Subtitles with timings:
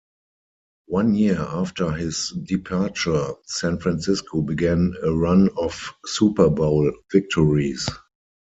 [0.87, 7.87] One year after his departure, San Francisco began a run of Super Bowl victories.